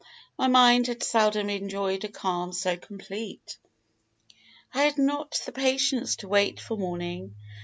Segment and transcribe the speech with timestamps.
[0.35, 3.59] My mind had seldom enjoyed a calm so complete.
[4.73, 7.35] "I had not the patience to wait for morning.